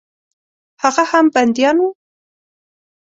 هغه 0.81 1.03
هم 1.11 1.25
بندیان 1.35 1.77
وه. 1.81 1.89